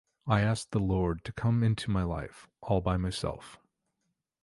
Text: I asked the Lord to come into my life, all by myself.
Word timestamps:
I 0.25 0.41
asked 0.41 0.71
the 0.71 0.79
Lord 0.79 1.23
to 1.25 1.31
come 1.31 1.61
into 1.61 1.91
my 1.91 2.01
life, 2.01 2.49
all 2.61 2.81
by 2.81 2.97
myself. 2.97 3.59